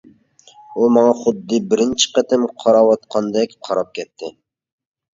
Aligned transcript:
ئۇ 0.79 0.87
ماڭا 0.95 1.11
خۇددى 1.19 1.61
بىرىنچى 1.75 2.11
قېتىم 2.17 2.49
قاراۋاتقاندەك 2.65 3.57
قاراپ 3.71 3.97
كەتتى. 4.01 4.37